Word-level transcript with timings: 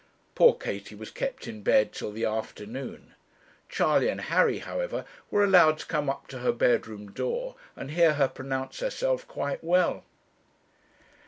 Poor 0.33 0.55
Katie 0.55 0.95
was 0.95 1.11
kept 1.11 1.47
in 1.47 1.61
bed 1.61 1.93
till 1.93 2.11
the 2.11 2.25
afternoon. 2.25 3.13
Charley 3.69 4.07
and 4.09 4.19
Harry, 4.19 4.57
however, 4.57 5.05
were 5.29 5.43
allowed 5.43 5.77
to 5.77 5.85
come 5.85 6.09
up 6.09 6.25
to 6.29 6.39
her 6.39 6.51
bedroom 6.51 7.11
door, 7.11 7.53
and 7.75 7.91
hear 7.91 8.13
her 8.13 8.27
pronounce 8.27 8.79
herself 8.79 9.27
quite 9.27 9.63
well. 9.63 10.03